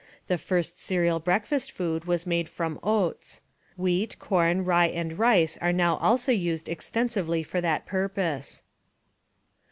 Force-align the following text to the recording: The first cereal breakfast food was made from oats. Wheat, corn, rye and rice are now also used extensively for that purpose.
The 0.25 0.39
first 0.39 0.79
cereal 0.79 1.19
breakfast 1.19 1.71
food 1.71 2.05
was 2.05 2.25
made 2.25 2.49
from 2.49 2.79
oats. 2.81 3.43
Wheat, 3.77 4.17
corn, 4.17 4.65
rye 4.65 4.87
and 4.87 5.19
rice 5.19 5.59
are 5.61 5.71
now 5.71 5.97
also 5.97 6.31
used 6.31 6.67
extensively 6.67 7.43
for 7.43 7.61
that 7.61 7.85
purpose. 7.85 8.63